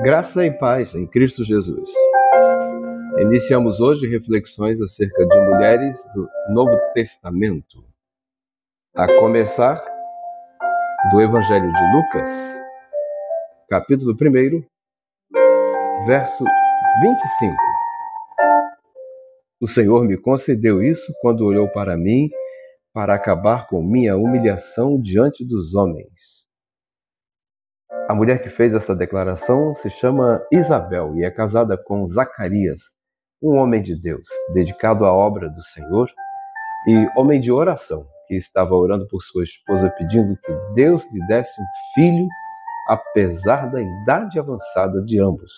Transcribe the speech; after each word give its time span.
Graça 0.00 0.46
e 0.46 0.50
paz 0.52 0.94
em 0.94 1.08
Cristo 1.08 1.42
Jesus. 1.42 1.90
Iniciamos 3.18 3.80
hoje 3.80 4.06
reflexões 4.06 4.80
acerca 4.80 5.26
de 5.26 5.40
mulheres 5.40 6.08
do 6.14 6.28
Novo 6.50 6.78
Testamento. 6.94 7.84
A 8.94 9.08
começar 9.18 9.82
do 11.10 11.20
Evangelho 11.20 11.72
de 11.72 11.96
Lucas, 11.96 12.30
capítulo 13.68 14.12
1, 14.12 16.06
verso 16.06 16.44
25. 17.02 17.56
O 19.60 19.66
Senhor 19.66 20.04
me 20.04 20.16
concedeu 20.16 20.80
isso 20.80 21.12
quando 21.20 21.44
olhou 21.44 21.68
para 21.70 21.96
mim 21.96 22.30
para 22.94 23.16
acabar 23.16 23.66
com 23.66 23.82
minha 23.82 24.16
humilhação 24.16 25.00
diante 25.02 25.44
dos 25.44 25.74
homens. 25.74 26.47
A 28.08 28.14
mulher 28.14 28.40
que 28.40 28.48
fez 28.48 28.72
essa 28.72 28.96
declaração 28.96 29.74
se 29.74 29.90
chama 29.90 30.42
Isabel 30.50 31.14
e 31.18 31.26
é 31.26 31.30
casada 31.30 31.76
com 31.76 32.06
Zacarias, 32.06 32.80
um 33.42 33.58
homem 33.58 33.82
de 33.82 33.94
Deus, 34.00 34.26
dedicado 34.54 35.04
à 35.04 35.12
obra 35.12 35.50
do 35.50 35.62
Senhor 35.62 36.08
e 36.88 37.06
homem 37.20 37.38
de 37.38 37.52
oração, 37.52 38.06
que 38.26 38.34
estava 38.34 38.74
orando 38.74 39.06
por 39.08 39.20
sua 39.20 39.44
esposa 39.44 39.90
pedindo 39.90 40.34
que 40.38 40.52
Deus 40.74 41.04
lhe 41.12 41.20
desse 41.26 41.60
um 41.60 41.66
filho, 41.94 42.26
apesar 42.88 43.70
da 43.70 43.82
idade 43.82 44.38
avançada 44.38 45.02
de 45.04 45.20
ambos. 45.20 45.52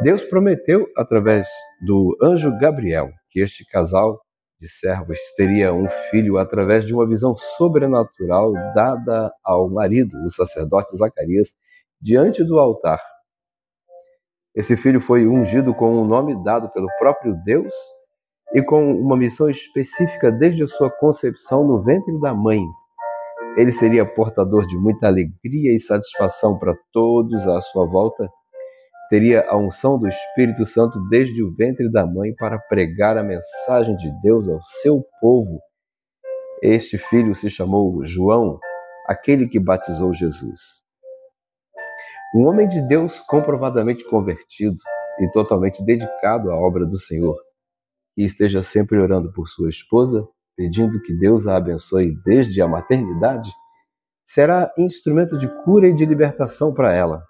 Deus 0.00 0.24
prometeu, 0.24 0.86
através 0.96 1.46
do 1.86 2.16
anjo 2.22 2.56
Gabriel, 2.58 3.10
que 3.30 3.40
este 3.40 3.66
casal 3.66 4.18
de 4.58 4.68
servos 4.68 5.18
teria 5.36 5.72
um 5.72 5.88
filho 6.10 6.36
através 6.36 6.84
de 6.84 6.92
uma 6.92 7.06
visão 7.06 7.36
sobrenatural 7.36 8.52
dada 8.74 9.32
ao 9.44 9.70
marido, 9.70 10.16
o 10.24 10.30
sacerdote 10.30 10.96
Zacarias, 10.96 11.52
diante 12.00 12.42
do 12.44 12.58
altar. 12.58 13.00
Esse 14.54 14.76
filho 14.76 15.00
foi 15.00 15.26
ungido 15.26 15.72
com 15.74 15.92
um 15.92 16.04
nome 16.04 16.42
dado 16.42 16.68
pelo 16.70 16.88
próprio 16.98 17.34
Deus 17.44 17.72
e 18.52 18.62
com 18.62 18.92
uma 18.92 19.16
missão 19.16 19.48
específica 19.48 20.32
desde 20.32 20.64
a 20.64 20.66
sua 20.66 20.90
concepção 20.90 21.64
no 21.64 21.82
ventre 21.82 22.18
da 22.20 22.34
mãe. 22.34 22.60
Ele 23.56 23.70
seria 23.70 24.04
portador 24.04 24.66
de 24.66 24.76
muita 24.76 25.06
alegria 25.06 25.74
e 25.74 25.78
satisfação 25.78 26.58
para 26.58 26.74
todos 26.92 27.46
à 27.46 27.60
sua 27.60 27.86
volta 27.86 28.28
teria 29.08 29.46
a 29.48 29.56
unção 29.56 29.98
do 29.98 30.06
Espírito 30.06 30.66
Santo 30.66 31.00
desde 31.08 31.42
o 31.42 31.54
ventre 31.54 31.90
da 31.90 32.06
mãe 32.06 32.34
para 32.34 32.58
pregar 32.58 33.16
a 33.16 33.22
mensagem 33.22 33.96
de 33.96 34.10
Deus 34.22 34.48
ao 34.48 34.60
seu 34.82 35.02
povo. 35.20 35.58
Este 36.62 36.98
filho 36.98 37.34
se 37.34 37.48
chamou 37.48 38.04
João, 38.04 38.58
aquele 39.06 39.48
que 39.48 39.58
batizou 39.58 40.12
Jesus. 40.12 40.60
Um 42.34 42.46
homem 42.46 42.68
de 42.68 42.82
Deus 42.86 43.20
comprovadamente 43.20 44.04
convertido 44.04 44.76
e 45.20 45.30
totalmente 45.32 45.82
dedicado 45.84 46.50
à 46.50 46.56
obra 46.56 46.84
do 46.84 46.98
Senhor, 46.98 47.36
que 48.14 48.22
esteja 48.22 48.62
sempre 48.62 48.98
orando 48.98 49.32
por 49.32 49.48
sua 49.48 49.70
esposa, 49.70 50.28
pedindo 50.54 51.00
que 51.00 51.14
Deus 51.14 51.46
a 51.46 51.56
abençoe 51.56 52.14
desde 52.24 52.60
a 52.60 52.68
maternidade, 52.68 53.50
será 54.26 54.70
instrumento 54.76 55.38
de 55.38 55.48
cura 55.64 55.88
e 55.88 55.94
de 55.94 56.04
libertação 56.04 56.74
para 56.74 56.92
ela 56.92 57.22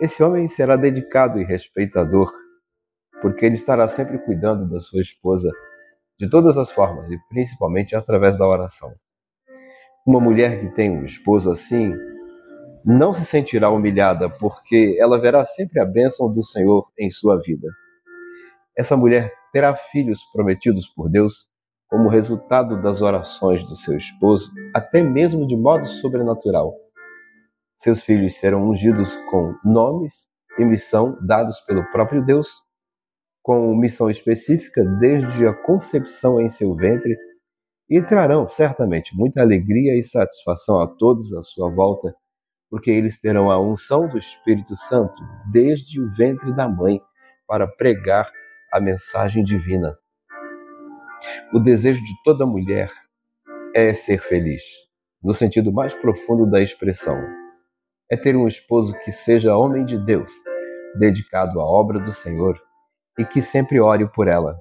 esse 0.00 0.22
homem 0.22 0.48
será 0.48 0.76
dedicado 0.76 1.38
e 1.38 1.44
respeitador, 1.44 2.32
porque 3.20 3.44
ele 3.44 3.56
estará 3.56 3.86
sempre 3.86 4.18
cuidando 4.18 4.66
da 4.68 4.80
sua 4.80 5.02
esposa 5.02 5.50
de 6.18 6.28
todas 6.28 6.56
as 6.56 6.70
formas 6.70 7.10
e 7.10 7.18
principalmente 7.28 7.94
através 7.94 8.36
da 8.38 8.46
oração. 8.46 8.90
Uma 10.06 10.18
mulher 10.18 10.60
que 10.60 10.74
tem 10.74 10.90
um 10.90 11.04
esposo 11.04 11.50
assim 11.50 11.94
não 12.82 13.12
se 13.12 13.26
sentirá 13.26 13.68
humilhada, 13.68 14.30
porque 14.30 14.96
ela 14.98 15.20
verá 15.20 15.44
sempre 15.44 15.78
a 15.80 15.84
bênção 15.84 16.32
do 16.32 16.42
Senhor 16.42 16.86
em 16.98 17.10
sua 17.10 17.38
vida. 17.38 17.68
Essa 18.76 18.96
mulher 18.96 19.30
terá 19.52 19.76
filhos 19.76 20.22
prometidos 20.32 20.86
por 20.88 21.10
Deus 21.10 21.46
como 21.88 22.08
resultado 22.08 22.80
das 22.80 23.02
orações 23.02 23.62
do 23.68 23.76
seu 23.76 23.98
esposo, 23.98 24.50
até 24.74 25.02
mesmo 25.02 25.46
de 25.46 25.56
modo 25.56 25.84
sobrenatural. 25.86 26.74
Seus 27.80 28.02
filhos 28.02 28.36
serão 28.36 28.68
ungidos 28.68 29.16
com 29.30 29.54
nomes 29.64 30.28
e 30.58 30.64
missão 30.66 31.16
dados 31.22 31.60
pelo 31.60 31.82
próprio 31.90 32.22
Deus, 32.22 32.46
com 33.42 33.74
missão 33.74 34.10
específica 34.10 34.84
desde 35.00 35.46
a 35.46 35.54
concepção 35.54 36.38
em 36.42 36.48
seu 36.50 36.74
ventre, 36.74 37.16
e 37.88 38.02
trarão 38.02 38.46
certamente 38.46 39.16
muita 39.16 39.40
alegria 39.40 39.98
e 39.98 40.04
satisfação 40.04 40.78
a 40.78 40.86
todos 40.86 41.32
à 41.32 41.40
sua 41.40 41.70
volta, 41.70 42.14
porque 42.68 42.90
eles 42.90 43.18
terão 43.18 43.50
a 43.50 43.58
unção 43.58 44.06
do 44.06 44.18
Espírito 44.18 44.76
Santo 44.76 45.14
desde 45.50 45.98
o 46.02 46.14
ventre 46.14 46.54
da 46.54 46.68
mãe 46.68 47.00
para 47.48 47.66
pregar 47.66 48.30
a 48.70 48.78
mensagem 48.78 49.42
divina. 49.42 49.96
O 51.50 51.58
desejo 51.58 52.04
de 52.04 52.12
toda 52.24 52.44
mulher 52.44 52.92
é 53.74 53.94
ser 53.94 54.20
feliz, 54.20 54.62
no 55.22 55.32
sentido 55.32 55.72
mais 55.72 55.94
profundo 55.94 56.48
da 56.48 56.62
expressão 56.62 57.39
é 58.10 58.16
ter 58.16 58.36
um 58.36 58.48
esposo 58.48 58.92
que 59.04 59.12
seja 59.12 59.56
homem 59.56 59.84
de 59.84 59.96
Deus, 59.96 60.32
dedicado 60.98 61.60
à 61.60 61.64
obra 61.64 62.00
do 62.00 62.12
Senhor 62.12 62.60
e 63.16 63.24
que 63.24 63.40
sempre 63.40 63.78
ore 63.78 64.08
por 64.08 64.26
ela. 64.26 64.58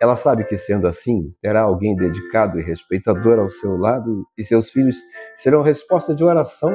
Ela 0.00 0.16
sabe 0.16 0.44
que, 0.44 0.56
sendo 0.56 0.86
assim, 0.86 1.34
terá 1.40 1.62
alguém 1.62 1.94
dedicado 1.94 2.58
e 2.58 2.62
respeitador 2.62 3.38
ao 3.38 3.50
seu 3.50 3.76
lado 3.76 4.26
e 4.36 4.44
seus 4.44 4.70
filhos 4.70 4.96
serão 5.36 5.62
resposta 5.62 6.14
de 6.14 6.24
oração 6.24 6.72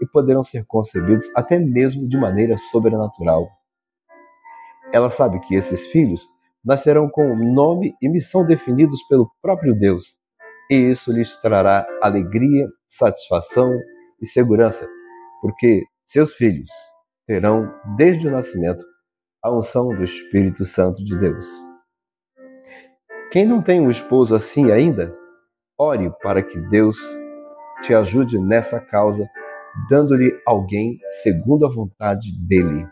e 0.00 0.06
poderão 0.06 0.44
ser 0.44 0.64
concebidos 0.66 1.28
até 1.34 1.58
mesmo 1.58 2.06
de 2.08 2.16
maneira 2.18 2.56
sobrenatural. 2.70 3.48
Ela 4.92 5.08
sabe 5.08 5.40
que 5.40 5.54
esses 5.54 5.86
filhos 5.86 6.22
nascerão 6.64 7.08
com 7.08 7.34
nome 7.34 7.94
e 8.00 8.08
missão 8.08 8.44
definidos 8.44 9.00
pelo 9.08 9.30
próprio 9.40 9.74
Deus, 9.74 10.18
e 10.70 10.74
isso 10.74 11.12
lhes 11.12 11.36
trará 11.38 11.86
alegria, 12.02 12.68
satisfação 12.86 13.72
e 14.20 14.26
segurança, 14.26 14.88
porque 15.40 15.84
seus 16.06 16.34
filhos 16.34 16.70
terão, 17.26 17.72
desde 17.96 18.26
o 18.26 18.30
nascimento, 18.30 18.84
a 19.42 19.56
unção 19.56 19.88
do 19.88 20.04
Espírito 20.04 20.66
Santo 20.66 21.04
de 21.04 21.16
Deus. 21.18 21.46
Quem 23.30 23.46
não 23.46 23.62
tem 23.62 23.80
um 23.80 23.90
esposo 23.90 24.34
assim 24.34 24.70
ainda, 24.72 25.16
ore 25.78 26.10
para 26.20 26.42
que 26.42 26.60
Deus 26.68 26.98
te 27.82 27.94
ajude 27.94 28.38
nessa 28.38 28.80
causa, 28.80 29.28
dando-lhe 29.88 30.36
alguém 30.44 30.98
segundo 31.22 31.64
a 31.64 31.70
vontade 31.70 32.28
dele. 32.46 32.86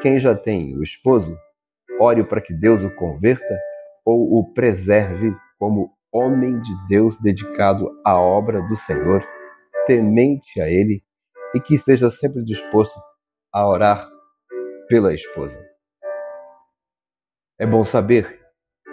Quem 0.00 0.18
já 0.18 0.34
tem 0.34 0.76
o 0.76 0.82
esposo, 0.82 1.36
ore 2.00 2.24
para 2.24 2.40
que 2.40 2.52
Deus 2.52 2.82
o 2.82 2.90
converta 2.96 3.58
ou 4.04 4.38
o 4.38 4.52
preserve 4.52 5.36
como 5.58 5.90
homem 6.12 6.60
de 6.60 6.72
Deus 6.88 7.20
dedicado 7.20 7.90
à 8.04 8.18
obra 8.18 8.62
do 8.62 8.76
Senhor 8.76 9.24
temente 9.86 10.60
a 10.60 10.68
Ele 10.68 11.02
e 11.54 11.60
que 11.60 11.74
esteja 11.74 12.10
sempre 12.10 12.42
disposto 12.42 12.98
a 13.52 13.66
orar 13.66 14.08
pela 14.88 15.14
esposa. 15.14 15.58
É 17.58 17.66
bom 17.66 17.84
saber 17.84 18.40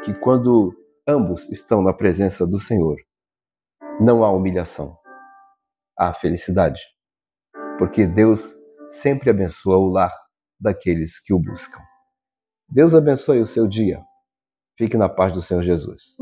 que 0.04 0.14
quando 0.14 0.74
ambos 1.08 1.50
estão 1.50 1.82
na 1.82 1.94
presença 1.94 2.46
do 2.46 2.60
Senhor, 2.60 2.98
não 4.00 4.24
há 4.24 4.32
humilhação, 4.32 4.98
há 5.98 6.14
felicidade, 6.14 6.82
porque 7.78 8.06
Deus 8.06 8.42
sempre 8.90 9.30
abençoa 9.30 9.78
o 9.78 9.90
lar 9.90 10.14
daqueles 10.60 11.20
que 11.20 11.34
o 11.34 11.40
buscam. 11.40 11.82
Deus 12.70 12.94
abençoe 12.94 13.42
o 13.42 13.48
seu 13.48 13.68
dia. 13.68 14.02
Fique 14.78 14.96
na 14.96 15.10
paz 15.10 15.34
do 15.34 15.42
Senhor 15.42 15.64
Jesus. 15.64 16.16